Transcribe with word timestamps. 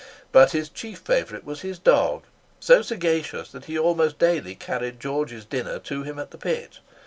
But 0.31 0.49
his 0.53 0.67
chief 0.67 0.97
favourite 0.97 1.45
was 1.45 1.61
his 1.61 1.77
dog—so 1.77 2.81
sagacious 2.81 3.51
that 3.51 3.65
he 3.65 3.77
almost 3.77 4.17
daily 4.17 4.55
carried 4.55 4.99
George's 4.99 5.45
dinner 5.45 5.77
to 5.77 6.01
him 6.01 6.17
at 6.17 6.31
the 6.31 6.39
pit. 6.39 6.79